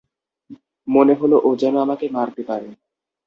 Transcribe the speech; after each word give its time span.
মনে 0.87 1.13
হল 1.13 1.33
ও 1.39 1.59
যেন 1.61 1.75
আমাকে 1.77 2.05
মারতে 2.09 2.41
পারে। 2.43 2.69